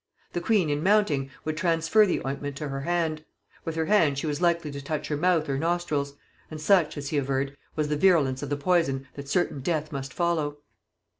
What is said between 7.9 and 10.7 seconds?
virulence of the poison that certain death must follow.